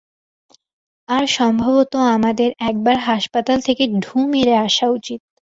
[1.09, 5.19] আর সম্ভবত আমাদের একবার হাসপাতাল থেকে ঢু মেরে আসা উচিত।